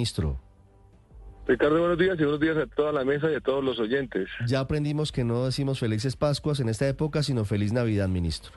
Ministro, 0.00 0.38
Ricardo, 1.46 1.78
buenos 1.78 1.98
días 1.98 2.18
y 2.18 2.22
buenos 2.22 2.40
días 2.40 2.56
a 2.56 2.64
toda 2.64 2.90
la 2.90 3.04
mesa 3.04 3.30
y 3.30 3.34
a 3.34 3.40
todos 3.40 3.62
los 3.62 3.78
oyentes. 3.78 4.30
ya 4.46 4.60
aprendimos 4.60 5.12
que 5.12 5.24
no 5.24 5.44
decimos 5.44 5.78
felices 5.78 6.16
Pascuas 6.16 6.58
en 6.60 6.70
esta 6.70 6.88
época, 6.88 7.22
sino 7.22 7.44
feliz 7.44 7.74
Navidad, 7.74 8.08
ministro. 8.08 8.52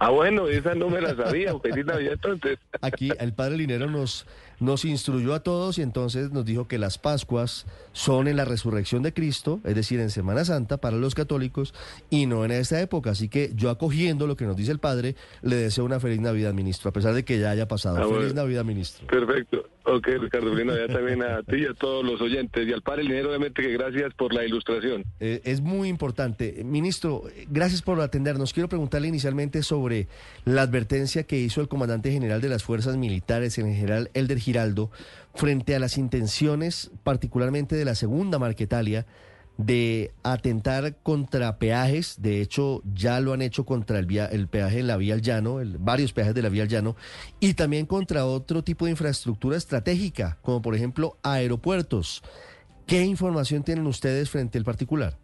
Ah, 0.00 0.10
bueno, 0.10 0.48
esa 0.48 0.74
no 0.74 0.90
me 0.90 1.00
la 1.00 1.14
sabía. 1.14 1.56
Feliz 1.60 1.86
Navidad 1.86 2.14
entonces. 2.14 2.58
Aquí 2.82 3.10
el 3.20 3.32
padre 3.34 3.56
Linero 3.56 3.88
nos, 3.88 4.26
nos 4.58 4.84
instruyó 4.84 5.32
a 5.32 5.40
todos 5.44 5.78
y 5.78 5.82
entonces 5.82 6.32
nos 6.32 6.44
dijo 6.44 6.66
que 6.66 6.78
las 6.78 6.98
Pascuas 6.98 7.66
son 7.92 8.26
en 8.26 8.36
la 8.36 8.44
resurrección 8.44 9.04
de 9.04 9.14
Cristo, 9.14 9.60
es 9.62 9.76
decir, 9.76 10.00
en 10.00 10.10
Semana 10.10 10.44
Santa 10.44 10.78
para 10.78 10.96
los 10.96 11.14
católicos 11.14 11.72
y 12.10 12.26
no 12.26 12.44
en 12.44 12.50
esta 12.50 12.80
época. 12.80 13.10
Así 13.12 13.28
que 13.28 13.52
yo 13.54 13.70
acogiendo 13.70 14.26
lo 14.26 14.36
que 14.36 14.44
nos 14.44 14.56
dice 14.56 14.72
el 14.72 14.80
padre, 14.80 15.14
le 15.42 15.54
deseo 15.54 15.84
una 15.84 16.00
feliz 16.00 16.20
Navidad, 16.20 16.52
ministro, 16.52 16.90
a 16.90 16.92
pesar 16.92 17.14
de 17.14 17.24
que 17.24 17.38
ya 17.38 17.50
haya 17.50 17.68
pasado. 17.68 17.98
Ah, 17.98 18.08
feliz. 18.08 18.34
Navidad, 18.34 18.64
ministro. 18.64 19.06
Perfecto. 19.06 19.66
Ok, 19.88 20.08
Ricardo, 20.20 20.50
feliz 20.50 20.66
Navidad 20.66 20.88
también 20.88 21.22
a 21.22 21.42
ti 21.44 21.58
y 21.58 21.64
a 21.64 21.74
todos 21.74 22.04
los 22.04 22.20
oyentes. 22.20 22.66
Y 22.66 22.72
al 22.72 22.82
padre 22.82 23.04
Linero, 23.04 23.28
obviamente, 23.28 23.62
que 23.62 23.72
gracias 23.72 24.12
por 24.14 24.34
la 24.34 24.44
ilustración. 24.44 25.04
Eh, 25.20 25.40
es 25.44 25.60
muy 25.60 25.88
importante. 25.88 26.64
Ministro, 26.64 27.22
gracias 27.48 27.82
por 27.82 28.00
atendernos. 28.00 28.52
Quiero 28.52 28.68
preguntarle 28.68 29.06
inicialmente 29.06 29.62
sobre 29.62 30.08
la 30.44 30.62
advertencia 30.62 31.22
que 31.22 31.38
hizo 31.38 31.60
el 31.60 31.68
comandante 31.68 32.10
general 32.10 32.40
de 32.40 32.48
las 32.48 32.64
fuerzas 32.64 32.96
militares, 32.96 33.58
el 33.58 33.66
general 33.66 34.10
Elder 34.14 34.40
Giraldo, 34.40 34.90
frente 35.36 35.76
a 35.76 35.78
las 35.78 35.98
intenciones, 35.98 36.90
particularmente 37.04 37.76
de 37.76 37.84
la 37.84 37.94
segunda 37.94 38.40
Marquetalia, 38.40 39.06
de 39.58 40.12
atentar 40.22 40.96
contra 41.02 41.58
peajes. 41.58 42.16
De 42.20 42.40
hecho, 42.40 42.82
ya 42.94 43.20
lo 43.20 43.32
han 43.32 43.42
hecho 43.42 43.64
contra 43.64 43.98
el, 43.98 44.06
vía- 44.06 44.26
el 44.26 44.48
peaje 44.48 44.80
en 44.80 44.86
la 44.86 44.96
vía 44.96 45.14
al 45.14 45.22
llano, 45.22 45.60
el- 45.60 45.78
varios 45.78 46.12
peajes 46.12 46.34
de 46.34 46.42
la 46.42 46.48
vía 46.48 46.62
al 46.64 46.68
llano, 46.68 46.96
y 47.40 47.54
también 47.54 47.86
contra 47.86 48.26
otro 48.26 48.62
tipo 48.62 48.84
de 48.84 48.90
infraestructura 48.92 49.56
estratégica, 49.56 50.38
como 50.42 50.62
por 50.62 50.74
ejemplo 50.74 51.16
aeropuertos. 51.22 52.22
¿Qué 52.86 53.04
información 53.04 53.62
tienen 53.64 53.86
ustedes 53.86 54.30
frente 54.30 54.58
al 54.58 54.64
particular? 54.64 55.18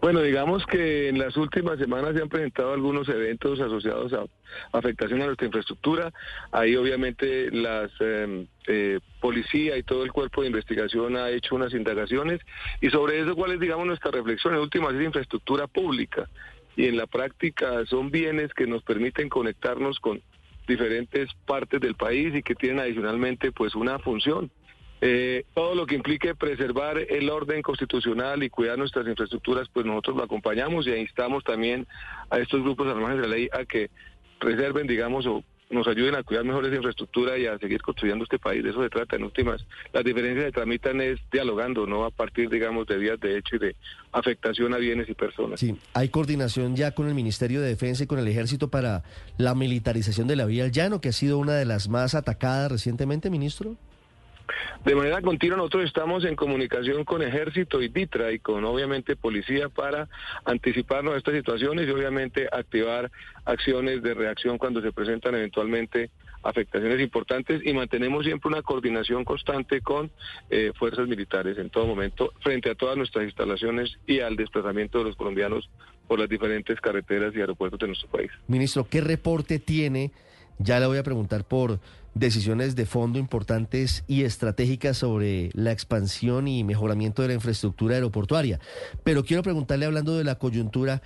Bueno, 0.00 0.22
digamos 0.22 0.64
que 0.64 1.08
en 1.10 1.18
las 1.18 1.36
últimas 1.36 1.78
semanas 1.78 2.14
se 2.14 2.22
han 2.22 2.30
presentado 2.30 2.72
algunos 2.72 3.06
eventos 3.10 3.60
asociados 3.60 4.14
a 4.14 4.24
afectación 4.72 5.20
a 5.20 5.26
nuestra 5.26 5.46
infraestructura. 5.46 6.10
Ahí 6.52 6.74
obviamente 6.74 7.50
las 7.50 7.90
eh, 8.00 8.46
eh, 8.66 9.00
policía 9.20 9.76
y 9.76 9.82
todo 9.82 10.02
el 10.02 10.10
cuerpo 10.10 10.40
de 10.40 10.46
investigación 10.46 11.16
ha 11.16 11.28
hecho 11.28 11.54
unas 11.54 11.74
indagaciones 11.74 12.40
y 12.80 12.88
sobre 12.88 13.20
eso 13.20 13.36
cuál 13.36 13.52
es, 13.52 13.60
digamos, 13.60 13.86
nuestra 13.86 14.10
reflexión. 14.10 14.54
En 14.54 14.60
últimas 14.60 14.94
es 14.94 15.02
infraestructura 15.02 15.66
pública 15.66 16.30
y 16.76 16.86
en 16.86 16.96
la 16.96 17.06
práctica 17.06 17.84
son 17.84 18.10
bienes 18.10 18.54
que 18.54 18.66
nos 18.66 18.82
permiten 18.82 19.28
conectarnos 19.28 20.00
con 20.00 20.22
diferentes 20.66 21.28
partes 21.44 21.78
del 21.78 21.94
país 21.94 22.34
y 22.34 22.42
que 22.42 22.54
tienen 22.54 22.80
adicionalmente 22.80 23.52
pues 23.52 23.74
una 23.74 23.98
función. 23.98 24.50
Eh, 25.00 25.44
todo 25.54 25.74
lo 25.74 25.86
que 25.86 25.94
implique 25.94 26.34
preservar 26.34 26.98
el 26.98 27.30
orden 27.30 27.62
constitucional 27.62 28.42
y 28.42 28.50
cuidar 28.50 28.78
nuestras 28.78 29.06
infraestructuras, 29.06 29.68
pues 29.72 29.86
nosotros 29.86 30.16
lo 30.16 30.24
acompañamos 30.24 30.86
y 30.86 30.94
instamos 30.94 31.42
también 31.42 31.86
a 32.28 32.38
estos 32.38 32.62
grupos 32.62 32.86
margen 32.86 33.22
de 33.22 33.28
la 33.28 33.34
ley 33.34 33.48
a 33.52 33.64
que 33.64 33.90
preserven, 34.38 34.86
digamos, 34.86 35.26
o 35.26 35.42
nos 35.70 35.86
ayuden 35.86 36.16
a 36.16 36.22
cuidar 36.22 36.44
mejor 36.44 36.66
esa 36.66 36.74
infraestructura 36.74 37.38
y 37.38 37.46
a 37.46 37.56
seguir 37.58 37.80
construyendo 37.80 38.24
este 38.24 38.38
país. 38.38 38.62
De 38.62 38.70
eso 38.70 38.82
se 38.82 38.90
trata. 38.90 39.16
En 39.16 39.24
últimas, 39.24 39.64
las 39.92 40.04
diferencias 40.04 40.46
se 40.46 40.52
tramitan 40.52 41.00
es 41.00 41.20
dialogando, 41.32 41.86
no 41.86 42.04
a 42.04 42.10
partir, 42.10 42.50
digamos, 42.50 42.86
de 42.86 42.98
vías 42.98 43.20
de 43.20 43.38
hecho 43.38 43.56
y 43.56 43.60
de 43.60 43.76
afectación 44.12 44.74
a 44.74 44.78
bienes 44.78 45.08
y 45.08 45.14
personas. 45.14 45.60
Sí, 45.60 45.76
hay 45.94 46.08
coordinación 46.08 46.74
ya 46.74 46.90
con 46.92 47.06
el 47.06 47.14
Ministerio 47.14 47.60
de 47.60 47.68
Defensa 47.68 48.04
y 48.04 48.06
con 48.06 48.18
el 48.18 48.26
Ejército 48.26 48.68
para 48.68 49.04
la 49.38 49.54
militarización 49.54 50.26
de 50.26 50.36
la 50.36 50.44
vía 50.44 50.64
al 50.64 50.72
llano, 50.72 51.00
que 51.00 51.10
ha 51.10 51.12
sido 51.12 51.38
una 51.38 51.54
de 51.54 51.64
las 51.64 51.88
más 51.88 52.14
atacadas 52.14 52.72
recientemente, 52.72 53.30
ministro. 53.30 53.76
De 54.84 54.94
manera 54.94 55.20
continua 55.22 55.56
nosotros 55.56 55.84
estamos 55.84 56.24
en 56.24 56.36
comunicación 56.36 57.04
con 57.04 57.22
Ejército 57.22 57.82
y 57.82 57.88
DITRA 57.88 58.32
y 58.32 58.38
con 58.38 58.64
obviamente 58.64 59.16
Policía 59.16 59.68
para 59.68 60.08
anticiparnos 60.44 61.14
a 61.14 61.18
estas 61.18 61.34
situaciones 61.34 61.86
y 61.86 61.90
obviamente 61.90 62.48
activar 62.50 63.10
acciones 63.44 64.02
de 64.02 64.14
reacción 64.14 64.58
cuando 64.58 64.80
se 64.80 64.92
presentan 64.92 65.34
eventualmente 65.34 66.10
afectaciones 66.42 67.00
importantes 67.00 67.60
y 67.64 67.72
mantenemos 67.72 68.24
siempre 68.24 68.48
una 68.48 68.62
coordinación 68.62 69.24
constante 69.24 69.80
con 69.80 70.10
eh, 70.48 70.72
fuerzas 70.78 71.06
militares 71.06 71.58
en 71.58 71.68
todo 71.70 71.86
momento 71.86 72.32
frente 72.40 72.70
a 72.70 72.74
todas 72.74 72.96
nuestras 72.96 73.24
instalaciones 73.24 73.98
y 74.06 74.20
al 74.20 74.36
desplazamiento 74.36 74.98
de 74.98 75.04
los 75.04 75.16
colombianos 75.16 75.68
por 76.08 76.18
las 76.18 76.28
diferentes 76.28 76.80
carreteras 76.80 77.34
y 77.34 77.40
aeropuertos 77.40 77.78
de 77.78 77.86
nuestro 77.88 78.08
país. 78.08 78.30
Ministro, 78.48 78.86
¿qué 78.88 79.00
reporte 79.00 79.58
tiene? 79.58 80.10
Ya 80.58 80.80
le 80.80 80.86
voy 80.86 80.98
a 80.98 81.02
preguntar 81.02 81.44
por 81.44 81.78
decisiones 82.14 82.76
de 82.76 82.86
fondo 82.86 83.18
importantes 83.18 84.04
y 84.06 84.22
estratégicas 84.22 84.98
sobre 84.98 85.50
la 85.54 85.72
expansión 85.72 86.48
y 86.48 86.64
mejoramiento 86.64 87.22
de 87.22 87.28
la 87.28 87.34
infraestructura 87.34 87.94
aeroportuaria. 87.94 88.60
Pero 89.04 89.24
quiero 89.24 89.42
preguntarle, 89.42 89.86
hablando 89.86 90.16
de 90.16 90.24
la 90.24 90.36
coyuntura, 90.36 91.02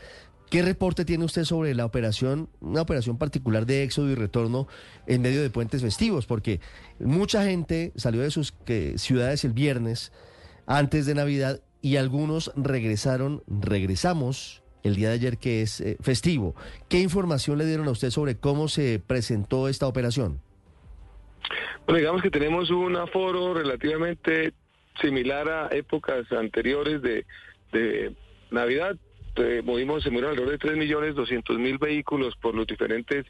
¿qué 0.50 0.62
reporte 0.62 1.04
tiene 1.04 1.24
usted 1.24 1.44
sobre 1.44 1.74
la 1.74 1.84
operación, 1.84 2.48
una 2.60 2.82
operación 2.82 3.18
particular 3.18 3.66
de 3.66 3.82
éxodo 3.82 4.10
y 4.10 4.14
retorno 4.14 4.66
en 5.06 5.22
medio 5.22 5.42
de 5.42 5.50
puentes 5.50 5.82
festivos? 5.82 6.26
Porque 6.26 6.60
mucha 6.98 7.44
gente 7.44 7.92
salió 7.96 8.22
de 8.22 8.30
sus 8.30 8.54
ciudades 8.96 9.44
el 9.44 9.52
viernes 9.52 10.12
antes 10.66 11.06
de 11.06 11.14
Navidad 11.14 11.60
y 11.82 11.96
algunos 11.96 12.50
regresaron, 12.56 13.42
regresamos 13.46 14.62
el 14.84 14.96
día 14.96 15.08
de 15.08 15.14
ayer 15.14 15.38
que 15.38 15.62
es 15.62 15.80
eh, 15.80 15.96
festivo. 16.00 16.54
¿Qué 16.88 17.00
información 17.00 17.58
le 17.58 17.66
dieron 17.66 17.88
a 17.88 17.90
usted 17.90 18.10
sobre 18.10 18.36
cómo 18.36 18.68
se 18.68 19.02
presentó 19.04 19.68
esta 19.68 19.86
operación? 19.86 20.40
Digamos 21.86 22.22
que 22.22 22.30
tenemos 22.30 22.70
un 22.70 22.96
aforo 22.96 23.54
relativamente 23.54 24.52
similar 25.00 25.48
a 25.48 25.68
épocas 25.76 26.30
anteriores 26.32 27.02
de, 27.02 27.26
de 27.72 28.14
Navidad. 28.50 28.96
Eh, 29.36 29.62
movimos, 29.64 30.02
se 30.02 30.10
movieron 30.10 30.30
alrededor 30.30 30.52
de 30.52 30.58
3 30.58 30.76
millones 30.76 31.14
200 31.14 31.58
mil 31.58 31.78
vehículos 31.78 32.34
por 32.36 32.54
los 32.54 32.66
diferentes 32.66 33.26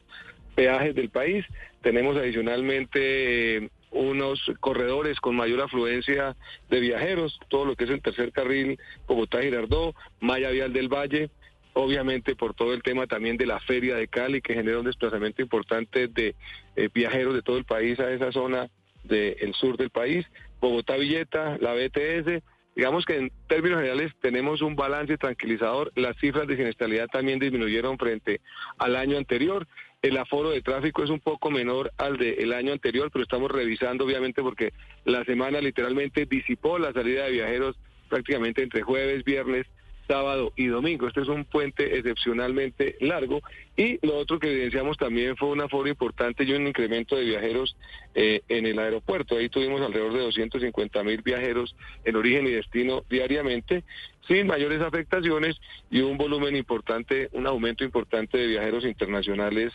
peajes 0.55 0.95
del 0.95 1.11
país. 1.11 1.45
Tenemos 1.83 2.17
adicionalmente 2.17 3.57
eh, 3.57 3.71
unos 3.91 4.41
corredores 4.61 5.19
con 5.21 5.35
mayor 5.35 5.63
afluencia 5.63 6.37
de 6.71 6.81
viajeros, 6.81 7.39
todo 7.49 7.65
lo 7.65 7.75
que 7.75 7.85
es 7.85 7.91
el 7.91 8.03
tercer 8.03 8.33
carril 8.33 8.79
Bogotá-Girardó, 9.07 9.95
Maya 10.21 10.51
Vial 10.51 10.73
del 10.73 10.89
Valle, 10.89 11.31
obviamente 11.75 12.35
por 12.35 12.55
todo 12.55 12.73
el 12.73 12.83
tema 12.83 13.07
también 13.07 13.37
de 13.37 13.47
la 13.47 13.61
feria 13.61 13.97
de 13.97 14.09
Cali 14.09 14.41
que 14.41 14.55
genera 14.55 14.79
un 14.79 14.87
desplazamiento 14.87 15.43
importante 15.43 16.09
de 16.09 16.35
eh, 16.77 16.89
viajeros 16.93 17.35
de 17.35 17.43
todo 17.43 17.59
el 17.59 17.65
país 17.65 18.01
a 18.01 18.11
esa 18.11 18.33
zona 18.33 18.69
del 19.03 19.53
sur 19.55 19.77
del 19.77 19.91
país, 19.91 20.27
Bogotá 20.61 20.97
Villeta, 20.97 21.59
la 21.61 21.75
BTS, 21.75 22.43
digamos 22.75 23.05
que 23.05 23.19
en 23.19 23.33
términos 23.49 23.79
generales 23.81 24.13
tenemos 24.23 24.63
un 24.63 24.77
balance 24.77 25.19
tranquilizador, 25.19 25.93
las 25.95 26.17
cifras 26.17 26.47
de 26.49 26.57
siniestralidad 26.57 27.09
también 27.09 27.39
disminuyeron 27.39 27.99
frente 27.99 28.41
al 28.79 28.97
año 28.97 29.19
anterior, 29.19 29.67
el 30.01 30.17
aforo 30.17 30.51
de 30.51 30.63
tráfico 30.63 31.03
es 31.03 31.11
un 31.11 31.21
poco 31.21 31.51
menor 31.51 31.93
al 31.97 32.19
del 32.19 32.53
año 32.53 32.73
anterior, 32.73 33.11
pero 33.11 33.23
estamos 33.23 33.51
revisando 33.51 34.05
obviamente 34.05 34.43
porque 34.43 34.73
la 35.05 35.25
semana 35.25 35.61
literalmente 35.61 36.27
disipó 36.27 36.79
la 36.79 36.93
salida 36.93 37.25
de 37.25 37.33
viajeros 37.33 37.77
prácticamente 38.09 38.63
entre 38.63 38.83
jueves, 38.83 39.25
viernes, 39.25 39.67
sábado 40.07 40.53
y 40.57 40.67
domingo. 40.67 41.09
Este 41.09 41.23
es 41.23 41.29
un 41.29 41.45
puente 41.45 41.97
excepcionalmente 41.97 42.97
largo 43.01 43.43
y 43.77 44.05
lo 44.07 44.17
otro 44.17 44.39
que 44.39 44.51
evidenciamos 44.51 44.97
también 44.97 45.37
fue 45.37 45.49
un 45.49 45.61
aforo 45.61 45.89
importante 45.89 46.45
y 46.45 46.53
un 46.53 46.67
incremento 46.67 47.17
de 47.17 47.25
viajeros 47.25 47.77
eh, 48.15 48.43
en 48.49 48.67
el 48.67 48.79
aeropuerto. 48.79 49.37
Ahí 49.37 49.49
tuvimos 49.49 49.81
alrededor 49.81 50.13
de 50.13 50.21
250 50.21 51.03
mil 51.03 51.23
viajeros 51.23 51.75
en 52.05 52.17
origen 52.17 52.47
y 52.47 52.51
destino 52.51 53.05
diariamente, 53.09 53.85
sin 54.29 54.47
mayores 54.47 54.81
afectaciones 54.81 55.57
y 55.91 56.01
un 56.01 56.17
volumen 56.17 56.57
importante, 56.57 57.29
un 57.33 57.47
aumento 57.47 57.85
importante 57.85 58.39
de 58.39 58.47
viajeros 58.47 58.85
internacionales 58.85 59.73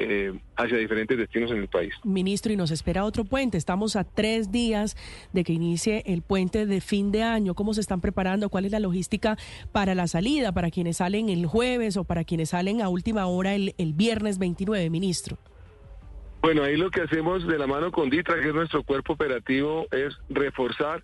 eh, 0.00 0.32
hacia 0.56 0.76
diferentes 0.76 1.18
destinos 1.18 1.50
en 1.50 1.56
el 1.58 1.66
país. 1.66 1.92
Ministro, 2.04 2.52
y 2.52 2.56
nos 2.56 2.70
espera 2.70 3.04
otro 3.04 3.24
puente. 3.24 3.58
Estamos 3.58 3.96
a 3.96 4.04
tres 4.04 4.52
días 4.52 4.96
de 5.32 5.42
que 5.42 5.52
inicie 5.52 6.04
el 6.06 6.22
puente 6.22 6.66
de 6.66 6.80
fin 6.80 7.10
de 7.10 7.24
año. 7.24 7.54
¿Cómo 7.54 7.74
se 7.74 7.80
están 7.80 8.00
preparando? 8.00 8.48
¿Cuál 8.48 8.64
es 8.64 8.70
la 8.70 8.78
logística 8.78 9.36
para 9.72 9.96
la 9.96 10.06
salida, 10.06 10.52
para 10.52 10.70
quienes 10.70 10.98
salen 10.98 11.28
el 11.28 11.46
jueves 11.46 11.96
o 11.96 12.04
para 12.04 12.22
quienes 12.22 12.50
salen 12.50 12.80
a 12.80 12.88
última 12.88 13.26
hora 13.26 13.56
el, 13.56 13.74
el 13.76 13.92
viernes 13.92 14.38
29, 14.38 14.88
ministro? 14.88 15.36
Bueno, 16.42 16.62
ahí 16.62 16.76
lo 16.76 16.90
que 16.90 17.00
hacemos 17.00 17.44
de 17.48 17.58
la 17.58 17.66
mano 17.66 17.90
con 17.90 18.08
DITRA, 18.08 18.40
que 18.40 18.50
es 18.50 18.54
nuestro 18.54 18.84
cuerpo 18.84 19.14
operativo, 19.14 19.86
es 19.90 20.16
reforzar 20.28 21.02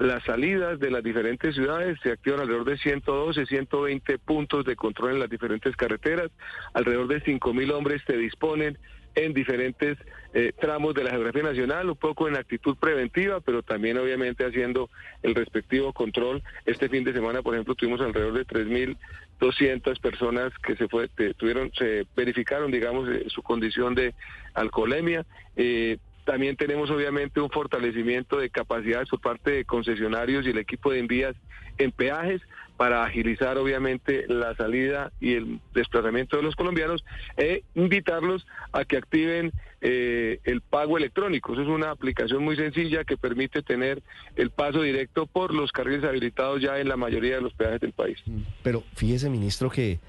las 0.00 0.24
salidas 0.24 0.80
de 0.80 0.90
las 0.90 1.04
diferentes 1.04 1.54
ciudades. 1.54 1.98
Se 2.02 2.10
activan 2.10 2.40
alrededor 2.40 2.64
de 2.64 2.78
112, 2.78 3.46
120 3.46 4.18
puntos 4.18 4.64
de 4.64 4.74
control 4.74 5.12
en 5.12 5.20
las 5.20 5.30
diferentes 5.30 5.76
carreteras. 5.76 6.30
Alrededor 6.72 7.06
de 7.06 7.22
5.000 7.22 7.72
hombres 7.72 8.02
se 8.06 8.16
disponen 8.16 8.78
en 9.14 9.34
diferentes 9.34 9.98
eh, 10.32 10.52
tramos 10.58 10.94
de 10.94 11.04
la 11.04 11.10
geografía 11.10 11.42
nacional, 11.42 11.90
un 11.90 11.96
poco 11.96 12.28
en 12.28 12.36
actitud 12.36 12.76
preventiva, 12.76 13.40
pero 13.40 13.62
también 13.62 13.98
obviamente 13.98 14.46
haciendo 14.46 14.88
el 15.22 15.34
respectivo 15.34 15.92
control. 15.92 16.42
Este 16.64 16.88
fin 16.88 17.04
de 17.04 17.12
semana, 17.12 17.42
por 17.42 17.54
ejemplo, 17.54 17.74
tuvimos 17.74 18.00
alrededor 18.00 18.32
de 18.32 18.46
3.200 18.46 20.00
personas 20.00 20.52
que 20.62 20.76
se 20.76 20.88
tuvieron, 21.34 21.72
se 21.74 22.06
verificaron, 22.16 22.70
digamos, 22.70 23.08
eh, 23.08 23.26
su 23.28 23.42
condición 23.42 23.94
de 23.94 24.14
alcoholemia. 24.54 25.26
Eh, 25.56 25.98
también 26.24 26.56
tenemos 26.56 26.90
obviamente 26.90 27.40
un 27.40 27.50
fortalecimiento 27.50 28.38
de 28.38 28.50
capacidades 28.50 29.08
por 29.08 29.20
parte 29.20 29.50
de 29.50 29.64
concesionarios 29.64 30.46
y 30.46 30.50
el 30.50 30.58
equipo 30.58 30.92
de 30.92 31.00
envías 31.00 31.36
en 31.78 31.92
peajes 31.92 32.42
para 32.76 33.04
agilizar 33.04 33.58
obviamente 33.58 34.24
la 34.26 34.54
salida 34.56 35.12
y 35.20 35.34
el 35.34 35.60
desplazamiento 35.74 36.38
de 36.38 36.42
los 36.42 36.56
colombianos 36.56 37.04
e 37.36 37.62
invitarlos 37.74 38.46
a 38.72 38.86
que 38.86 38.96
activen 38.96 39.52
eh, 39.82 40.40
el 40.44 40.62
pago 40.62 40.96
electrónico. 40.96 41.52
Eso 41.52 41.60
es 41.60 41.68
una 41.68 41.90
aplicación 41.90 42.42
muy 42.42 42.56
sencilla 42.56 43.04
que 43.04 43.18
permite 43.18 43.60
tener 43.60 44.02
el 44.34 44.48
paso 44.48 44.80
directo 44.80 45.26
por 45.26 45.52
los 45.52 45.72
carriles 45.72 46.04
habilitados 46.04 46.62
ya 46.62 46.78
en 46.78 46.88
la 46.88 46.96
mayoría 46.96 47.34
de 47.34 47.42
los 47.42 47.52
peajes 47.52 47.80
del 47.80 47.92
país. 47.92 48.18
Pero 48.62 48.82
fíjese, 48.94 49.28
ministro, 49.28 49.68
que, 49.68 50.00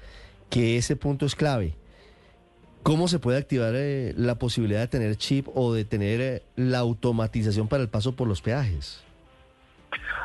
que 0.48 0.78
ese 0.78 0.96
punto 0.96 1.26
es 1.26 1.34
clave. 1.34 1.74
¿Cómo 2.82 3.06
se 3.06 3.18
puede 3.18 3.38
activar 3.38 3.74
eh, 3.76 4.12
la 4.16 4.36
posibilidad 4.36 4.80
de 4.80 4.88
tener 4.88 5.16
chip 5.16 5.46
o 5.54 5.72
de 5.72 5.84
tener 5.84 6.20
eh, 6.20 6.42
la 6.56 6.78
automatización 6.78 7.68
para 7.68 7.82
el 7.82 7.88
paso 7.88 8.16
por 8.16 8.26
los 8.26 8.42
peajes? 8.42 9.04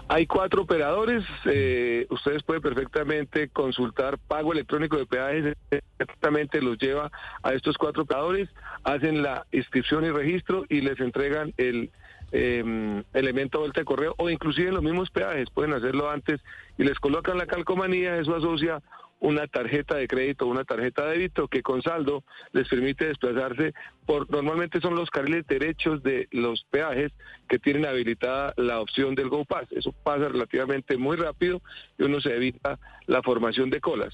Hay 0.09 0.25
cuatro 0.25 0.61
operadores. 0.61 1.23
Eh, 1.45 2.07
ustedes 2.09 2.41
pueden 2.43 2.61
perfectamente 2.61 3.49
consultar 3.49 4.17
pago 4.17 4.53
electrónico 4.53 4.97
de 4.97 5.05
peajes. 5.05 5.55
Exactamente 5.99 6.61
los 6.61 6.77
lleva 6.77 7.11
a 7.43 7.53
estos 7.53 7.77
cuatro 7.77 8.03
operadores, 8.03 8.49
hacen 8.83 9.21
la 9.21 9.45
inscripción 9.51 10.05
y 10.05 10.11
registro 10.11 10.65
y 10.69 10.81
les 10.81 10.99
entregan 10.99 11.53
el 11.57 11.91
eh, 12.31 13.03
elemento 13.13 13.59
vuelta 13.59 13.81
de 13.81 13.85
correo 13.85 14.13
o 14.17 14.29
inclusive 14.29 14.71
los 14.71 14.83
mismos 14.83 15.09
peajes 15.09 15.49
pueden 15.49 15.73
hacerlo 15.73 16.09
antes 16.09 16.41
y 16.77 16.83
les 16.83 16.99
colocan 16.99 17.37
la 17.37 17.45
calcomanía. 17.45 18.17
Eso 18.17 18.35
asocia 18.35 18.81
una 19.19 19.47
tarjeta 19.47 19.95
de 19.95 20.07
crédito 20.07 20.45
o 20.45 20.49
una 20.49 20.63
tarjeta 20.63 21.05
de 21.05 21.13
débito 21.13 21.47
que 21.47 21.63
con 21.63 21.81
saldo 21.81 22.23
les 22.51 22.67
permite 22.67 23.05
desplazarse 23.05 23.73
por 24.05 24.29
normalmente 24.29 24.79
son 24.79 24.95
los 24.95 25.09
carriles 25.09 25.45
derechos 25.47 26.03
de 26.03 26.27
los 26.31 26.63
peajes 26.69 27.11
que 27.49 27.59
tienen 27.59 27.85
habilitada 27.85 28.53
la 28.57 28.79
opción 28.79 29.15
del 29.15 29.29
Go 29.29 29.45
Pass. 29.45 29.67
Eso 29.71 29.91
pasa 29.91 30.29
relativamente 30.29 30.97
muy 30.97 31.17
rápido 31.17 31.61
y 31.97 32.03
uno 32.03 32.21
se 32.21 32.35
evita 32.35 32.79
la 33.05 33.21
formación 33.21 33.69
de 33.69 33.81
colas. 33.81 34.13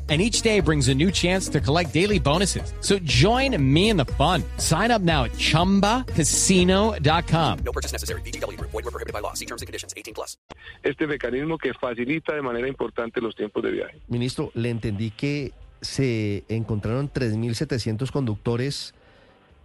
and 0.11 0.21
each 0.21 0.41
day 0.41 0.59
brings 0.59 0.89
a 0.89 0.93
new 0.93 1.09
chance 1.09 1.47
to 1.47 1.61
collect 1.61 1.93
daily 1.93 2.19
bonuses. 2.19 2.73
So 2.81 2.99
join 2.99 3.55
me 3.57 3.89
in 3.89 3.95
the 3.95 4.03
fun. 4.17 4.43
Sign 4.57 4.91
up 4.91 5.01
now 5.01 5.23
at 5.23 5.31
ChumbaCasino.com. 5.31 7.59
No 7.63 7.71
purchase 7.71 7.93
necessary. 7.93 8.19
BGW. 8.23 8.59
Void 8.59 8.83
were 8.83 8.91
prohibited 8.91 9.13
by 9.13 9.21
law. 9.21 9.31
See 9.33 9.45
terms 9.45 9.61
and 9.61 9.67
conditions. 9.67 9.93
18 9.95 10.13
plus. 10.13 10.37
Este 10.83 11.07
mecanismo 11.07 11.57
que 11.57 11.73
facilita 11.73 12.35
de 12.35 12.41
manera 12.41 12.67
importante 12.67 13.21
los 13.21 13.35
tiempos 13.35 13.63
de 13.63 13.71
viaje. 13.71 14.01
Ministro, 14.09 14.51
le 14.53 14.69
entendí 14.69 15.11
que 15.11 15.53
se 15.79 16.43
encontraron 16.49 17.09
3.700 17.09 18.11
conductores 18.11 18.93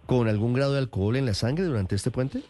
con 0.05 0.29
algún 0.29 0.53
grado 0.53 0.71
de 0.73 0.79
alcohol 0.79 1.17
en 1.17 1.25
la 1.25 1.33
sangre 1.33 1.65
durante 1.65 1.95
este 1.95 2.11
puente. 2.11 2.43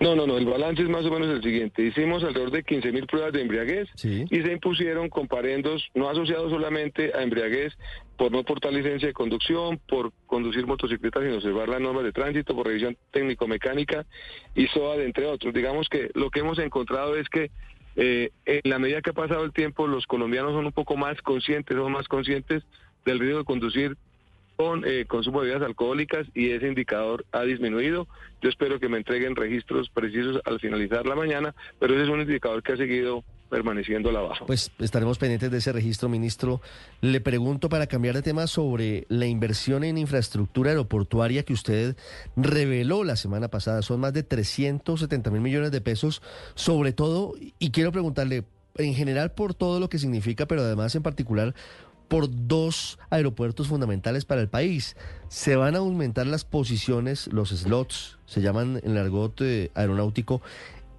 No, 0.00 0.14
no, 0.14 0.28
no, 0.28 0.38
el 0.38 0.46
balance 0.46 0.80
es 0.82 0.88
más 0.88 1.04
o 1.04 1.10
menos 1.10 1.28
el 1.28 1.42
siguiente. 1.42 1.82
Hicimos 1.82 2.22
alrededor 2.22 2.52
de 2.52 2.62
15 2.62 2.92
mil 2.92 3.06
pruebas 3.06 3.32
de 3.32 3.42
embriaguez 3.42 3.88
Sí. 3.96 4.24
y 4.30 4.42
se 4.42 4.52
impusieron 4.52 5.08
comparendos 5.08 5.88
no 5.94 6.08
asociados 6.08 6.52
solamente 6.52 7.12
a 7.16 7.22
embriaguez 7.22 7.72
por 8.16 8.30
no 8.30 8.44
portar 8.44 8.72
licencia 8.72 9.08
de 9.08 9.12
conducción, 9.14 9.80
por 9.88 10.12
conducir 10.26 10.66
motocicletas 10.68 11.24
sin 11.24 11.32
observar 11.32 11.68
las 11.68 11.80
normas 11.80 12.04
de 12.04 12.12
tránsito, 12.12 12.54
por 12.54 12.66
revisión 12.68 12.96
técnico-mecánica 13.10 14.06
y 14.54 14.66
SOAD, 14.68 15.00
entre 15.00 15.26
otros. 15.26 15.52
Digamos 15.52 15.88
que 15.88 16.10
lo 16.14 16.30
que 16.30 16.40
hemos 16.40 16.58
encontrado 16.60 17.16
es 17.16 17.28
que 17.28 17.50
eh, 17.96 18.30
en 18.46 18.60
la 18.70 18.78
medida 18.78 19.02
que 19.02 19.10
ha 19.10 19.14
pasado 19.14 19.42
el 19.44 19.52
tiempo, 19.52 19.88
los 19.88 20.06
colombianos 20.06 20.52
son 20.52 20.66
un 20.66 20.72
poco 20.72 20.96
más 20.96 21.20
conscientes, 21.22 21.76
son 21.76 21.90
más 21.90 22.06
conscientes 22.06 22.62
del 23.04 23.18
riesgo 23.18 23.38
de 23.40 23.44
conducir 23.44 23.96
con 24.58 24.82
eh, 24.84 25.04
consumo 25.06 25.40
de 25.40 25.50
bebidas 25.50 25.68
alcohólicas 25.68 26.26
y 26.34 26.50
ese 26.50 26.66
indicador 26.66 27.24
ha 27.30 27.42
disminuido. 27.42 28.08
Yo 28.42 28.48
espero 28.48 28.80
que 28.80 28.88
me 28.88 28.98
entreguen 28.98 29.36
registros 29.36 29.88
precisos 29.88 30.40
al 30.44 30.58
finalizar 30.58 31.06
la 31.06 31.14
mañana, 31.14 31.54
pero 31.78 31.94
ese 31.94 32.02
es 32.02 32.08
un 32.08 32.22
indicador 32.22 32.60
que 32.64 32.72
ha 32.72 32.76
seguido 32.76 33.22
permaneciendo 33.48 34.08
a 34.08 34.12
la 34.12 34.20
baja. 34.20 34.46
Pues 34.46 34.72
estaremos 34.80 35.16
pendientes 35.16 35.52
de 35.52 35.58
ese 35.58 35.70
registro, 35.72 36.08
ministro. 36.08 36.60
Le 37.00 37.20
pregunto 37.20 37.68
para 37.68 37.86
cambiar 37.86 38.16
de 38.16 38.22
tema 38.22 38.48
sobre 38.48 39.06
la 39.08 39.26
inversión 39.26 39.84
en 39.84 39.96
infraestructura 39.96 40.70
aeroportuaria 40.70 41.44
que 41.44 41.52
usted 41.52 41.96
reveló 42.34 43.04
la 43.04 43.14
semana 43.14 43.46
pasada. 43.46 43.82
Son 43.82 44.00
más 44.00 44.12
de 44.12 44.24
370 44.24 45.30
mil 45.30 45.40
millones 45.40 45.70
de 45.70 45.80
pesos, 45.80 46.20
sobre 46.56 46.92
todo, 46.92 47.34
y 47.60 47.70
quiero 47.70 47.92
preguntarle 47.92 48.42
en 48.78 48.94
general 48.94 49.32
por 49.32 49.54
todo 49.54 49.80
lo 49.80 49.88
que 49.88 49.98
significa, 49.98 50.46
pero 50.46 50.62
además 50.62 50.94
en 50.94 51.02
particular 51.02 51.54
por 52.08 52.26
dos 52.30 52.98
aeropuertos 53.10 53.68
fundamentales 53.68 54.24
para 54.24 54.40
el 54.40 54.48
país. 54.48 54.96
Se 55.28 55.56
van 55.56 55.74
a 55.74 55.78
aumentar 55.78 56.26
las 56.26 56.44
posiciones, 56.44 57.30
los 57.32 57.50
slots, 57.50 58.18
se 58.26 58.40
llaman 58.40 58.80
en 58.82 58.92
el 58.92 58.98
argot 58.98 59.40
eh, 59.42 59.70
aeronáutico, 59.74 60.40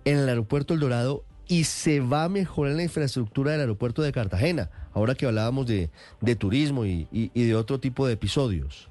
en 0.05 0.17
el 0.19 0.29
aeropuerto 0.29 0.73
El 0.73 0.79
Dorado 0.79 1.23
y 1.47 1.63
se 1.63 1.99
va 1.99 2.25
a 2.25 2.29
mejorar 2.29 2.75
la 2.75 2.83
infraestructura 2.83 3.51
del 3.53 3.61
aeropuerto 3.61 4.03
de 4.03 4.11
Cartagena, 4.11 4.69
ahora 4.93 5.15
que 5.15 5.25
hablábamos 5.25 5.65
de, 5.65 5.89
de 6.21 6.35
turismo 6.35 6.85
y, 6.85 7.07
y- 7.11 7.31
y 7.33 7.45
de 7.47 7.55
otro 7.55 7.79
tipo 7.79 8.05
de 8.05 8.13
episodios. 8.13 8.87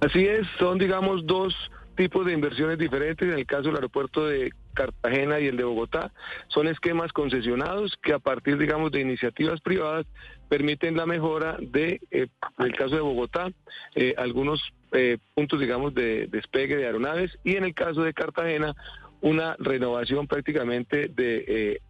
Así 0.00 0.24
es, 0.26 0.46
son 0.58 0.78
digamos 0.78 1.26
dos 1.26 1.54
tipos 1.96 2.24
de 2.24 2.32
inversiones 2.32 2.78
diferentes. 2.78 3.28
En 3.28 3.34
el 3.36 3.46
caso 3.46 3.64
del 3.64 3.74
aeropuerto 3.76 4.26
de 4.26 4.52
Cartagena 4.78 5.40
y 5.40 5.48
el 5.48 5.56
de 5.56 5.64
Bogotá, 5.64 6.12
son 6.46 6.68
esquemas 6.68 7.12
concesionados 7.12 7.98
que 8.00 8.12
a 8.12 8.20
partir 8.20 8.58
digamos 8.58 8.92
de 8.92 9.00
iniciativas 9.00 9.60
privadas 9.60 10.06
permiten 10.48 10.96
la 10.96 11.04
mejora 11.04 11.56
de, 11.60 12.00
eh, 12.12 12.28
en 12.58 12.66
el 12.66 12.76
caso 12.76 12.94
de 12.94 13.00
Bogotá, 13.00 13.50
eh, 13.96 14.14
algunos 14.16 14.60
eh, 14.92 15.18
puntos 15.34 15.58
digamos 15.58 15.94
de 15.94 16.28
despegue 16.28 16.76
de 16.76 16.86
aeronaves 16.86 17.36
y 17.42 17.56
en 17.56 17.64
el 17.64 17.74
caso 17.74 18.02
de 18.02 18.14
Cartagena 18.14 18.76
una 19.20 19.56
renovación 19.58 20.28
prácticamente 20.28 21.08
de 21.08 21.44
eh, 21.48 21.80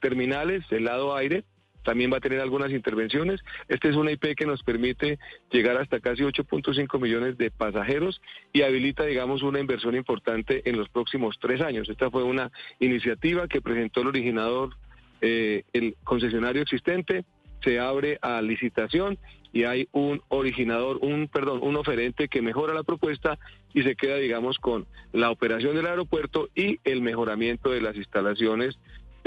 terminales 0.00 0.66
del 0.70 0.84
lado 0.84 1.14
aire. 1.14 1.44
También 1.84 2.12
va 2.12 2.16
a 2.16 2.20
tener 2.20 2.40
algunas 2.40 2.72
intervenciones. 2.72 3.40
Este 3.68 3.90
es 3.90 3.96
una 3.96 4.10
IP 4.10 4.34
que 4.36 4.46
nos 4.46 4.62
permite 4.62 5.18
llegar 5.50 5.76
hasta 5.76 6.00
casi 6.00 6.22
8.5 6.22 7.00
millones 7.00 7.38
de 7.38 7.50
pasajeros 7.50 8.20
y 8.52 8.62
habilita, 8.62 9.04
digamos, 9.04 9.42
una 9.42 9.60
inversión 9.60 9.94
importante 9.94 10.68
en 10.68 10.76
los 10.76 10.88
próximos 10.88 11.38
tres 11.40 11.60
años. 11.60 11.88
Esta 11.88 12.10
fue 12.10 12.24
una 12.24 12.50
iniciativa 12.80 13.46
que 13.46 13.60
presentó 13.60 14.00
el 14.00 14.08
originador, 14.08 14.76
eh, 15.20 15.64
el 15.72 15.94
concesionario 16.02 16.62
existente. 16.62 17.24
Se 17.62 17.78
abre 17.78 18.18
a 18.20 18.42
licitación 18.42 19.18
y 19.54 19.62
hay 19.62 19.88
un 19.92 20.20
originador, 20.28 20.98
un 21.00 21.28
perdón, 21.28 21.60
un 21.62 21.76
oferente 21.76 22.26
que 22.28 22.42
mejora 22.42 22.74
la 22.74 22.82
propuesta 22.82 23.38
y 23.72 23.82
se 23.82 23.94
queda, 23.94 24.16
digamos, 24.16 24.58
con 24.58 24.86
la 25.12 25.30
operación 25.30 25.76
del 25.76 25.86
aeropuerto 25.86 26.48
y 26.56 26.80
el 26.82 27.02
mejoramiento 27.02 27.70
de 27.70 27.80
las 27.80 27.96
instalaciones 27.96 28.78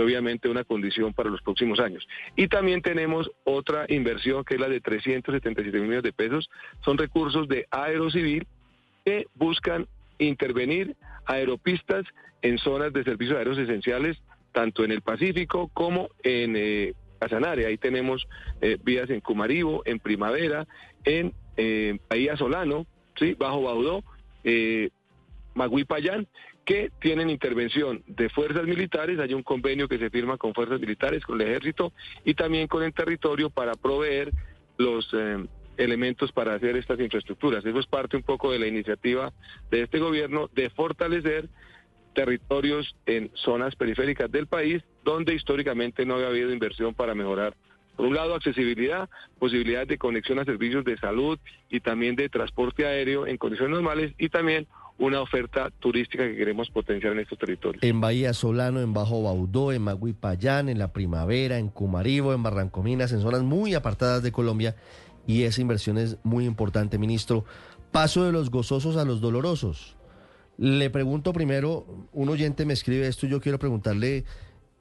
obviamente 0.01 0.49
una 0.49 0.63
condición 0.63 1.13
para 1.13 1.29
los 1.29 1.41
próximos 1.41 1.79
años. 1.79 2.07
Y 2.35 2.47
también 2.47 2.81
tenemos 2.81 3.29
otra 3.43 3.85
inversión 3.89 4.43
que 4.43 4.55
es 4.55 4.59
la 4.59 4.69
de 4.69 4.81
377 4.81 5.79
millones 5.79 6.03
de 6.03 6.13
pesos. 6.13 6.49
Son 6.83 6.97
recursos 6.97 7.47
de 7.47 7.67
Aerocivil 7.71 8.47
que 9.05 9.25
buscan 9.35 9.87
intervenir 10.19 10.95
aeropistas 11.25 12.05
en 12.41 12.57
zonas 12.57 12.93
de 12.93 13.03
servicios 13.03 13.37
aéreos 13.37 13.57
esenciales, 13.57 14.17
tanto 14.51 14.83
en 14.83 14.91
el 14.91 15.01
Pacífico 15.01 15.69
como 15.73 16.09
en 16.23 16.55
eh, 16.55 16.93
Casanare. 17.19 17.65
Ahí 17.65 17.77
tenemos 17.77 18.27
eh, 18.61 18.77
vías 18.83 19.09
en 19.09 19.21
Cumaribo, 19.21 19.81
en 19.85 19.99
Primavera, 19.99 20.67
en 21.03 21.33
eh, 21.57 21.97
Solano, 22.37 22.85
¿sí? 23.17 23.33
Bajo 23.33 23.63
Baudó, 23.63 24.03
eh, 24.43 24.89
Maguipayán, 25.57 26.27
que 26.63 26.91
tienen 27.01 27.29
intervención 27.29 28.03
de 28.07 28.29
fuerzas 28.29 28.65
militares. 28.65 29.19
Hay 29.19 29.33
un 29.33 29.43
convenio 29.43 29.87
que 29.87 29.97
se 29.97 30.09
firma 30.09 30.37
con 30.37 30.53
fuerzas 30.53 30.79
militares, 30.79 31.25
con 31.25 31.41
el 31.41 31.47
ejército 31.47 31.91
y 32.23 32.35
también 32.35 32.67
con 32.67 32.83
el 32.83 32.93
territorio 32.93 33.49
para 33.49 33.73
proveer 33.73 34.31
los 34.77 35.09
eh, 35.13 35.43
elementos 35.77 36.31
para 36.31 36.53
hacer 36.53 36.77
estas 36.77 36.99
infraestructuras. 36.99 37.65
Eso 37.65 37.79
es 37.79 37.87
parte 37.87 38.15
un 38.15 38.23
poco 38.23 38.51
de 38.51 38.59
la 38.59 38.67
iniciativa 38.67 39.33
de 39.71 39.81
este 39.81 39.99
gobierno 39.99 40.49
de 40.53 40.69
fortalecer 40.69 41.49
territorios 42.13 42.95
en 43.05 43.31
zonas 43.35 43.75
periféricas 43.75 44.31
del 44.31 44.47
país 44.47 44.83
donde 45.03 45.35
históricamente 45.35 46.05
no 46.05 46.15
había 46.15 46.27
habido 46.27 46.51
inversión 46.51 46.93
para 46.93 47.13
mejorar 47.13 47.55
por 47.97 48.05
un 48.05 48.13
lado, 48.13 48.35
accesibilidad, 48.35 49.09
posibilidades 49.39 49.87
de 49.87 49.97
conexión 49.97 50.37
a 50.37 50.45
servicios 50.45 50.85
de 50.85 50.97
salud 50.97 51.39
y 51.67 51.79
también 51.79 52.15
de 52.15 52.29
transporte 52.29 52.85
aéreo 52.85 53.25
en 53.25 53.37
condiciones 53.37 53.73
normales 53.73 54.13
y 54.19 54.29
también 54.29 54.67
una 54.97 55.21
oferta 55.21 55.69
turística 55.79 56.23
que 56.23 56.35
queremos 56.35 56.69
potenciar 56.69 57.13
en 57.13 57.19
estos 57.19 57.37
territorios. 57.37 57.83
En 57.83 58.01
Bahía 58.01 58.33
Solano, 58.33 58.81
en 58.81 58.93
Bajo 58.93 59.23
Baudó, 59.23 59.71
en 59.71 59.83
Maguipayán, 59.83 60.69
en 60.69 60.79
La 60.79 60.91
Primavera, 60.91 61.57
en 61.57 61.69
Cumaribo, 61.69 62.33
en 62.33 62.43
Barrancominas, 62.43 63.11
en 63.11 63.21
zonas 63.21 63.43
muy 63.43 63.73
apartadas 63.73 64.23
de 64.23 64.31
Colombia. 64.31 64.75
Y 65.27 65.43
esa 65.43 65.61
inversión 65.61 65.97
es 65.97 66.17
muy 66.23 66.45
importante, 66.45 66.97
ministro. 66.97 67.45
Paso 67.91 68.23
de 68.23 68.31
los 68.31 68.49
gozosos 68.49 68.97
a 68.97 69.05
los 69.05 69.21
dolorosos. 69.21 69.97
Le 70.57 70.89
pregunto 70.89 71.33
primero, 71.33 72.07
un 72.13 72.29
oyente 72.29 72.65
me 72.65 72.73
escribe 72.73 73.07
esto 73.07 73.27
y 73.27 73.29
yo 73.29 73.39
quiero 73.41 73.59
preguntarle 73.59 74.25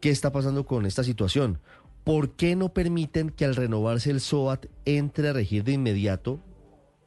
qué 0.01 0.11
está 0.11 0.33
pasando 0.33 0.65
con 0.65 0.87
esta 0.87 1.05
situación. 1.05 1.59
¿por 2.07 2.31
qué 2.37 2.55
no 2.55 2.69
permiten 2.69 3.31
que 3.31 3.45
al 3.45 3.57
renovarse 3.57 4.13
el 4.13 4.21
SOAT 4.21 4.67
entre 4.85 5.31
a 5.31 5.33
regir 5.33 5.65
de 5.65 5.73
inmediato? 5.73 6.39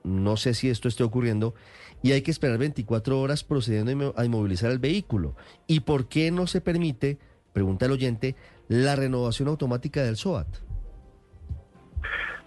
No 0.04 0.36
sé 0.36 0.54
si 0.54 0.70
esto 0.70 0.90
esté 0.90 1.06
ocurriendo 1.06 1.56
y 2.02 2.12
hay 2.14 2.22
que 2.22 2.32
esperar 2.32 2.58
24 2.58 3.20
horas 3.20 3.44
procediendo 3.44 4.14
a 4.18 4.26
inmovilizar 4.26 4.72
el 4.72 4.80
vehículo. 4.80 5.36
¿Y 5.68 5.82
por 5.82 6.08
qué 6.08 6.32
no 6.32 6.48
se 6.48 6.62
permite, 6.62 7.18
pregunta 7.54 7.86
el 7.86 7.92
oyente, 7.92 8.36
la 8.68 8.96
renovación 8.96 9.48
automática 9.50 10.04
del 10.04 10.16
SOAT? 10.16 10.48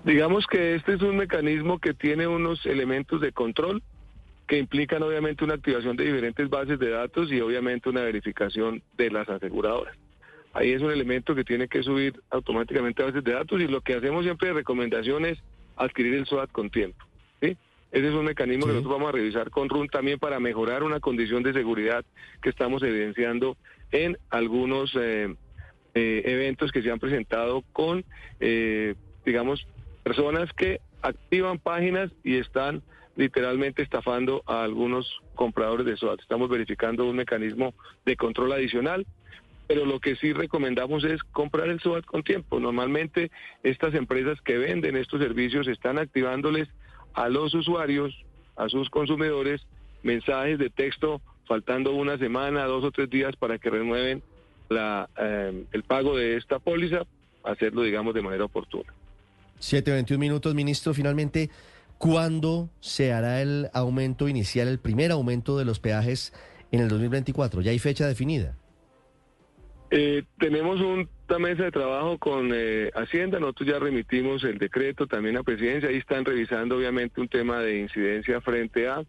Digamos 0.05 0.47
que 0.47 0.75
este 0.75 0.95
es 0.95 1.03
un 1.03 1.17
mecanismo 1.17 1.79
que 1.79 1.95
tiene 1.95 2.27
unos 2.27 2.65
elementos 2.67 3.21
de 3.21 3.33
control 3.33 3.83
que 4.49 4.59
implican 4.59 5.03
obviamente 5.03 5.45
una 5.45 5.55
activación 5.55 5.97
de 5.97 6.05
diferentes 6.05 6.51
bases 6.51 6.79
de 6.79 6.91
datos 6.91 7.31
y 7.31 7.41
obviamente 7.41 7.89
una 7.89 8.03
verificación 8.03 8.83
de 8.97 9.11
las 9.11 9.29
aseguradoras. 9.29 9.97
Ahí 10.53 10.73
es 10.73 10.83
un 10.83 10.91
elemento 10.91 11.35
que 11.35 11.45
tiene 11.45 11.69
que 11.69 11.83
subir 11.83 12.21
automáticamente 12.31 13.03
a 13.03 13.07
bases 13.07 13.25
de 13.25 13.33
datos 13.33 13.61
y 13.61 13.69
lo 13.69 13.81
que 13.81 13.95
hacemos 13.95 14.25
siempre 14.25 14.49
de 14.49 14.55
recomendación 14.55 15.25
es 15.25 15.39
adquirir 15.77 16.15
el 16.15 16.27
SOAT 16.27 16.51
con 16.51 16.69
tiempo. 16.69 17.05
Ese 17.93 18.09
es 18.09 18.15
un 18.15 18.25
mecanismo 18.25 18.65
que 18.65 18.73
nosotros 18.73 18.95
vamos 18.95 19.11
a 19.11 19.13
revisar 19.13 19.51
con 19.51 19.69
RUN 19.69 19.87
también 19.89 20.19
para 20.19 20.41
mejorar 20.41 20.83
una 20.83 20.99
condición 20.99 21.43
de 21.43 21.53
seguridad 21.53 22.07
que 22.41 22.49
estamos 22.49 22.83
evidenciando 22.83 23.59
en 23.91 24.17
algunos 24.31 24.97
eh, 24.99 25.35
eh, 25.95 26.23
eventos 26.25 26.73
que 26.73 26.83
se 26.83 26.91
han 26.91 26.99
presentado 26.99 27.63
con, 27.75 28.03
eh, 28.41 28.95
digamos, 29.27 29.67
personas 30.03 30.51
que 30.55 30.81
activan 31.03 31.59
páginas 31.59 32.11
y 32.25 32.39
están 32.39 32.83
literalmente 33.15 33.83
estafando 33.83 34.43
a 34.47 34.65
algunos 34.65 35.21
compradores 35.35 35.85
de 35.85 35.99
SOAT. 35.99 36.21
Estamos 36.21 36.49
verificando 36.49 37.07
un 37.07 37.17
mecanismo 37.17 37.75
de 38.07 38.17
control 38.17 38.53
adicional 38.53 39.07
pero 39.69 39.87
lo 39.87 40.01
que 40.01 40.17
sí 40.17 40.35
recomendamos 40.35 41.03
es 41.03 41.23
comprar 41.23 41.69
el 41.69 41.81
SOAT 41.81 42.05
con 42.05 42.23
tiempo. 42.23 42.61
Normalmente 42.61 43.31
estas 43.63 43.95
empresas 43.95 44.39
que 44.43 44.59
venden 44.59 44.97
estos 44.97 45.19
servicios 45.19 45.67
están 45.67 45.99
activándoles 45.99 46.69
a 47.15 47.29
los 47.29 47.55
usuarios, 47.55 48.15
a 48.57 48.69
sus 48.69 48.91
consumidores, 48.91 49.63
mensajes 50.03 50.59
de 50.59 50.71
texto 50.71 51.21
faltando 51.47 51.95
una 51.95 52.19
semana, 52.19 52.65
dos 52.65 52.85
o 52.85 52.91
tres 52.91 53.11
días 53.11 53.37
para 53.37 53.59
que 53.59 53.71
renueven 53.71 54.23
la, 54.69 55.09
eh, 55.19 55.65
el 55.73 55.83
pago 55.83 56.17
de 56.17 56.37
esta 56.37 56.59
póliza, 56.59 57.03
hacerlo, 57.45 57.83
digamos, 57.83 58.15
de 58.15 58.23
manera 58.23 58.45
oportuna. 58.45 58.93
7.21 59.61 60.19
minutos, 60.19 60.55
ministro. 60.55 60.95
Finalmente, 60.95 61.51
¿cuándo 61.99 62.69
se 62.81 63.13
hará 63.13 63.43
el 63.43 63.69
aumento 63.73 64.29
inicial, 64.29 64.69
el 64.69 64.79
primer 64.79 65.11
aumento 65.13 65.59
de 65.59 65.65
los 65.65 65.79
peajes 65.79 66.33
en 66.73 66.81
el 66.81 66.89
2024? 66.89 67.61
¿Ya 67.61 67.71
hay 67.71 67.79
fecha 67.79 68.07
definida? 68.07 68.57
Eh, 69.91 70.25
tenemos 70.39 70.81
una 71.33 71.49
mesa 71.49 71.65
de 71.65 71.71
trabajo 71.71 72.19
con 72.19 72.51
eh, 72.53 72.91
Hacienda, 72.95 73.41
nosotros 73.41 73.71
ya 73.71 73.79
remitimos 73.79 74.45
el 74.45 74.59
decreto 74.59 75.07
también 75.07 75.39
a 75.39 75.43
Presidencia, 75.43 75.89
ahí 75.89 75.97
están 75.97 76.27
revisando 76.27 76.77
obviamente 76.77 77.23
un 77.23 77.29
tema 77.29 77.61
de 77.61 77.79
incidencia 77.79 78.43
frente 78.43 78.87
a 78.87 79.03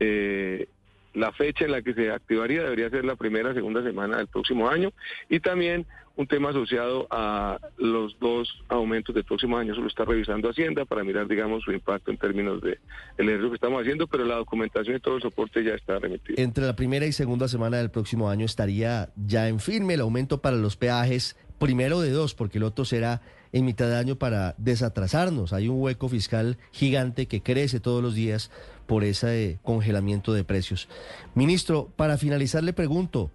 eh, 0.00 0.66
la 1.12 1.30
fecha 1.32 1.66
en 1.66 1.72
la 1.72 1.82
que 1.82 1.92
se 1.92 2.10
activaría, 2.10 2.62
debería 2.62 2.88
ser 2.88 3.04
la 3.04 3.16
primera, 3.16 3.52
segunda 3.52 3.82
semana 3.82 4.16
del 4.16 4.28
próximo 4.28 4.70
año, 4.70 4.92
y 5.28 5.40
también 5.40 5.84
un 6.16 6.26
tema 6.26 6.50
asociado 6.50 7.06
a 7.10 7.58
los 7.76 8.18
dos 8.18 8.48
aumentos 8.68 9.14
del 9.14 9.24
próximo 9.24 9.56
año. 9.56 9.72
Eso 9.72 9.82
lo 9.82 9.88
está 9.88 10.04
revisando 10.04 10.50
Hacienda 10.50 10.84
para 10.84 11.04
mirar, 11.04 11.28
digamos, 11.28 11.62
su 11.62 11.70
impacto 11.70 12.10
en 12.10 12.16
términos 12.16 12.60
de 12.60 12.78
el 13.18 13.28
ejercicio 13.28 13.50
que 13.50 13.54
estamos 13.54 13.82
haciendo, 13.82 14.06
pero 14.08 14.24
la 14.24 14.34
documentación 14.36 14.96
y 14.96 15.00
todo 15.00 15.16
el 15.16 15.22
soporte 15.22 15.62
ya 15.62 15.74
está 15.74 15.98
remitido. 15.98 16.42
Entre 16.42 16.64
la 16.64 16.74
primera 16.74 17.06
y 17.06 17.12
segunda 17.12 17.46
semana 17.46 17.76
del 17.76 17.90
próximo 17.90 18.28
año 18.28 18.46
estaría 18.46 19.10
ya 19.14 19.48
en 19.48 19.60
firme 19.60 19.94
el 19.94 20.00
aumento 20.00 20.42
para 20.42 20.56
los 20.56 20.76
peajes, 20.76 21.36
primero 21.58 22.00
de 22.00 22.10
dos, 22.10 22.34
porque 22.34 22.58
el 22.58 22.64
otro 22.64 22.84
será 22.84 23.22
en 23.52 23.64
mitad 23.64 23.88
de 23.88 23.96
año 23.96 24.16
para 24.16 24.54
desatrasarnos. 24.58 25.52
Hay 25.52 25.68
un 25.68 25.80
hueco 25.80 26.08
fiscal 26.08 26.58
gigante 26.72 27.26
que 27.26 27.42
crece 27.42 27.80
todos 27.80 28.02
los 28.02 28.14
días 28.14 28.50
por 28.86 29.04
ese 29.04 29.58
congelamiento 29.62 30.32
de 30.32 30.44
precios. 30.44 30.88
Ministro, 31.34 31.90
para 31.96 32.18
finalizar 32.18 32.64
le 32.64 32.72
pregunto, 32.72 33.30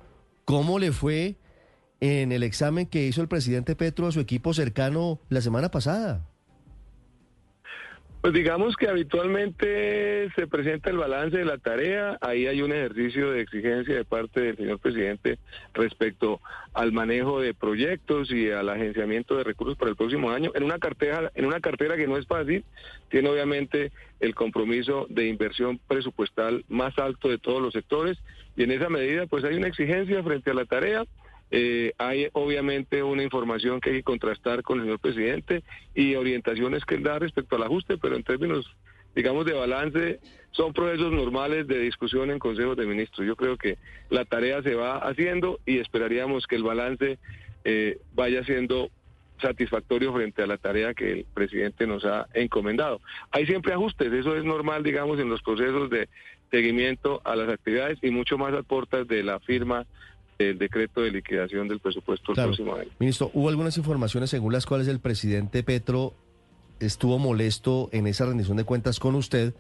¿cómo 0.45 0.79
le 0.79 0.91
fue 0.91 1.35
en 1.99 2.31
el 2.31 2.43
examen 2.43 2.87
que 2.87 3.05
hizo 3.07 3.21
el 3.21 3.27
presidente 3.27 3.75
Petro 3.75 4.07
a 4.07 4.11
su 4.11 4.19
equipo 4.19 4.53
cercano 4.53 5.19
la 5.29 5.41
semana 5.41 5.69
pasada? 5.69 6.25
Pues 8.23 8.33
digamos 8.33 8.77
que 8.77 8.87
habitualmente 8.87 10.31
se 10.33 10.47
presenta 10.47 10.89
el 10.89 10.95
balance 10.95 11.37
de 11.37 11.43
la 11.43 11.57
tarea, 11.57 12.17
ahí 12.21 12.47
hay 12.47 12.61
un 12.61 12.71
ejercicio 12.71 13.31
de 13.31 13.41
exigencia 13.41 13.95
de 13.95 14.05
parte 14.05 14.39
del 14.39 14.55
señor 14.55 14.79
presidente 14.79 15.39
respecto 15.73 16.39
al 16.73 16.93
manejo 16.93 17.41
de 17.41 17.53
proyectos 17.53 18.31
y 18.31 18.49
al 18.49 18.69
agenciamiento 18.69 19.35
de 19.35 19.43
recursos 19.43 19.77
para 19.77 19.91
el 19.91 19.97
próximo 19.97 20.31
año. 20.31 20.51
En 20.55 20.63
una 20.63 20.79
cartera 20.79 21.33
en 21.35 21.43
una 21.43 21.59
cartera 21.59 21.97
que 21.97 22.07
no 22.07 22.15
es 22.15 22.25
fácil, 22.25 22.63
tiene 23.09 23.27
obviamente 23.27 23.91
el 24.21 24.33
compromiso 24.35 25.05
de 25.09 25.27
inversión 25.27 25.77
presupuestal 25.85 26.63
más 26.69 26.97
alto 26.99 27.27
de 27.27 27.39
todos 27.39 27.61
los 27.61 27.73
sectores. 27.73 28.17
Y 28.55 28.63
en 28.63 28.71
esa 28.71 28.87
medida 28.87 29.25
pues 29.25 29.43
hay 29.43 29.55
una 29.55 29.67
exigencia 29.67 30.23
frente 30.23 30.49
a 30.49 30.53
la 30.53 30.63
tarea 30.63 31.03
eh, 31.55 31.93
hay 32.00 32.29
obviamente 32.33 33.03
una 33.03 33.22
información 33.22 33.79
que 33.79 33.91
hay 33.91 33.95
que 33.98 34.03
contrastar 34.03 34.63
con 34.63 34.79
el 34.79 34.86
señor 34.86 35.00
presidente 35.00 35.62
y 35.93 36.15
orientaciones 36.15 36.83
que 36.83 36.95
él 36.95 37.03
da 37.03 37.19
respecto 37.19 37.55
al 37.55 37.62
ajuste, 37.62 38.00
pero 38.00 38.15
en 38.15 38.24
términos, 38.24 38.65
digamos, 39.15 39.45
de 39.45 39.53
balance, 39.53 40.19
son 40.50 40.74
procesos 40.74 41.12
normales 41.12 41.67
de 41.67 41.77
discusión 41.77 42.31
en 42.31 42.39
consejos 42.39 42.75
de 42.75 42.88
ministros. 42.88 43.27
Yo 43.27 43.36
creo 43.36 43.55
que 43.55 43.77
la 44.10 44.25
tarea 44.25 44.63
se 44.63 44.74
va 44.74 44.98
haciendo 44.98 45.60
y 45.63 45.77
esperaríamos 45.77 46.48
que 46.48 46.55
el 46.55 46.63
balance 46.63 47.19
eh, 47.65 48.00
vaya 48.15 48.43
siendo 48.45 48.89
satisfactorio 49.39 50.12
frente 50.12 50.41
a 50.41 50.48
la 50.48 50.57
tarea 50.57 50.95
que 50.95 51.12
el 51.12 51.25
presidente 51.36 51.86
nos 51.86 52.03
ha 52.03 52.25
encomendado. 52.33 53.00
Hay 53.29 53.45
siempre 53.45 53.74
ajustes, 53.74 54.12
eso 54.12 54.36
es 54.36 54.43
normal, 54.43 54.81
digamos, 54.81 55.19
en 55.19 55.29
los 55.29 55.43
procesos 55.43 55.91
de 55.91 56.10
seguimiento 56.50 57.22
a 57.25 57.36
las 57.36 57.50
actividades 57.50 58.00
y 58.01 58.10
mucho 58.10 58.39
más 58.39 58.55
a 58.55 58.63
puertas 58.63 59.07
de 59.07 59.22
la 59.22 59.39
firma 59.39 59.86
el 60.50 60.57
decreto 60.57 61.01
de 61.01 61.12
liquidación 61.12 61.67
del 61.67 61.79
presupuesto 61.79 62.33
del 62.33 62.45
próximo 62.45 62.75
año. 62.75 62.89
Ministro, 63.00 63.31
hubo 63.33 63.50
algunas 63.50 63.77
informaciones 63.77 64.29
según 64.29 64.53
las 64.53 64.65
cuales 64.65 64.88
el 64.88 65.00
presidente 65.00 65.63
Petro 65.63 66.13
estuvo 66.79 67.19
molesto 67.19 67.89
en 67.91 68.07
esa 68.07 68.25
rendición 68.25 68.57
de 68.57 68.63
cuentas 68.63 69.00
con 69.00 69.15
usted 69.15 69.53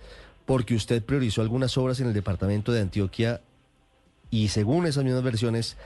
porque 0.45 0.75
usted 0.75 1.03
priorizó 1.03 1.41
algunas 1.41 1.77
obras 1.77 1.99
en 1.99 2.07
el 2.07 2.13
departamento 2.13 2.71
de 2.71 2.81
Antioquia 2.81 3.41
y 4.29 4.47
según 4.47 4.87
esas 4.87 5.03
mismas 5.03 5.23
versiones, 5.23 5.77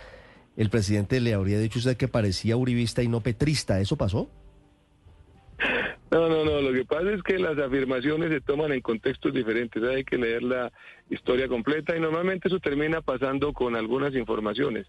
el 0.55 0.69
presidente 0.69 1.19
le 1.19 1.33
habría 1.33 1.59
dicho 1.59 1.79
a 1.79 1.81
usted 1.81 1.97
que 1.97 2.07
parecía 2.07 2.55
uribista 2.55 3.03
y 3.03 3.07
no 3.07 3.21
petrista. 3.21 3.79
¿Eso 3.81 3.97
pasó? 3.97 4.29
No, 6.11 6.29
no, 6.29 6.45
no. 6.45 6.61
Lo 6.61 6.71
que 6.71 6.85
pasa 6.85 7.11
es 7.11 7.21
que 7.23 7.37
las 7.37 7.57
afirmaciones 7.57 8.29
se 8.29 8.39
toman 8.41 8.71
en 8.71 8.79
contextos 8.79 9.33
diferentes. 9.33 9.83
Hay 9.83 10.03
que 10.05 10.17
leer 10.17 10.43
la 10.43 10.71
historia 11.09 11.47
completa 11.47 11.95
y 11.95 11.99
normalmente 11.99 12.47
eso 12.47 12.59
termina 12.59 13.01
pasando 13.01 13.53
con 13.53 13.75
algunas 13.75 14.13
informaciones. 14.15 14.85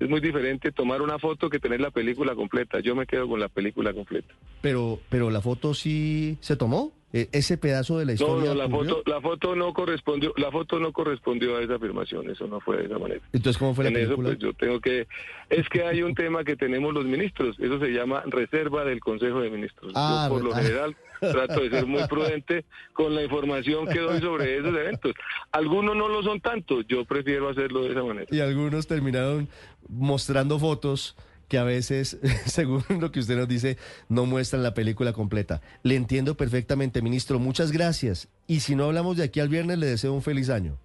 Es 0.00 0.08
muy 0.08 0.20
diferente 0.20 0.70
tomar 0.70 1.02
una 1.02 1.18
foto 1.18 1.50
que 1.50 1.58
tener 1.58 1.80
la 1.80 1.90
película 1.90 2.34
completa. 2.36 2.78
Yo 2.80 2.94
me 2.94 3.06
quedo 3.06 3.28
con 3.28 3.40
la 3.40 3.48
película 3.48 3.92
completa. 3.92 4.32
Pero, 4.60 5.00
pero 5.08 5.28
la 5.30 5.40
foto 5.40 5.74
sí 5.74 6.38
se 6.40 6.56
tomó. 6.56 6.92
Eh, 7.10 7.26
ese 7.32 7.56
pedazo 7.56 7.98
de 7.98 8.04
la 8.04 8.10
No, 8.12 8.14
historia. 8.16 8.50
no, 8.50 8.54
la 8.54 8.66
ocurrió? 8.66 8.96
foto, 8.96 9.10
la 9.10 9.20
foto 9.22 9.56
no 9.56 9.72
correspondió, 9.72 10.34
la 10.36 10.50
foto 10.50 10.78
no 10.78 10.92
correspondió 10.92 11.56
a 11.56 11.62
esa 11.62 11.76
afirmación, 11.76 12.28
eso 12.28 12.46
no 12.46 12.60
fue 12.60 12.76
de 12.76 12.84
esa 12.84 12.98
manera. 12.98 13.22
Entonces, 13.32 13.56
¿cómo 13.58 13.74
fue 13.74 13.84
la 13.84 13.90
en 13.90 13.96
eso 13.96 14.08
película? 14.16 14.28
pues 14.28 14.38
yo 14.40 14.52
tengo 14.52 14.78
que, 14.78 15.06
es 15.48 15.66
que 15.70 15.84
hay 15.84 16.02
un 16.02 16.14
tema 16.14 16.44
que 16.44 16.54
tenemos 16.54 16.92
los 16.92 17.06
ministros, 17.06 17.56
eso 17.58 17.80
se 17.80 17.88
llama 17.92 18.22
reserva 18.26 18.84
del 18.84 19.00
Consejo 19.00 19.40
de 19.40 19.48
Ministros. 19.48 19.90
Ah, 19.96 20.26
yo 20.28 20.34
por 20.34 20.44
lo 20.44 20.54
ah. 20.54 20.58
general 20.60 20.96
trato 21.18 21.62
de 21.62 21.70
ser 21.70 21.86
muy 21.86 22.06
prudente 22.08 22.66
con 22.92 23.14
la 23.14 23.22
información 23.22 23.86
que 23.88 24.00
doy 24.00 24.20
sobre 24.20 24.58
esos 24.58 24.76
eventos. 24.76 25.14
Algunos 25.58 25.96
no 25.96 26.06
lo 26.06 26.22
son 26.22 26.40
tanto, 26.40 26.82
yo 26.82 27.04
prefiero 27.04 27.48
hacerlo 27.48 27.82
de 27.82 27.90
esa 27.90 28.04
manera. 28.04 28.26
Y 28.30 28.38
algunos 28.38 28.86
terminaron 28.86 29.48
mostrando 29.88 30.56
fotos 30.60 31.16
que 31.48 31.58
a 31.58 31.64
veces, 31.64 32.20
según 32.46 32.84
lo 33.00 33.10
que 33.10 33.18
usted 33.18 33.36
nos 33.36 33.48
dice, 33.48 33.76
no 34.08 34.24
muestran 34.24 34.62
la 34.62 34.72
película 34.72 35.12
completa. 35.12 35.60
Le 35.82 35.96
entiendo 35.96 36.36
perfectamente, 36.36 37.02
ministro. 37.02 37.40
Muchas 37.40 37.72
gracias. 37.72 38.28
Y 38.46 38.60
si 38.60 38.76
no 38.76 38.84
hablamos 38.84 39.16
de 39.16 39.24
aquí 39.24 39.40
al 39.40 39.48
viernes, 39.48 39.78
le 39.78 39.86
deseo 39.86 40.12
un 40.12 40.22
feliz 40.22 40.48
año. 40.48 40.78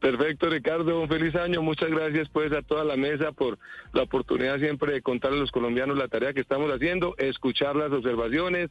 Perfecto, 0.00 0.48
Ricardo, 0.48 0.98
un 0.98 1.08
feliz 1.08 1.34
año. 1.34 1.60
Muchas 1.60 1.90
gracias 1.90 2.30
pues 2.30 2.50
a 2.52 2.62
toda 2.62 2.84
la 2.84 2.96
mesa 2.96 3.32
por 3.32 3.58
la 3.92 4.04
oportunidad 4.04 4.58
siempre 4.58 4.94
de 4.94 5.02
contarle 5.02 5.36
a 5.36 5.40
los 5.40 5.52
colombianos 5.52 5.98
la 5.98 6.08
tarea 6.08 6.32
que 6.32 6.40
estamos 6.40 6.72
haciendo, 6.72 7.14
escuchar 7.18 7.76
las 7.76 7.92
observaciones, 7.92 8.70